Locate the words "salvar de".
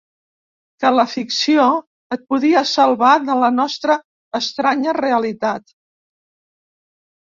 2.71-3.37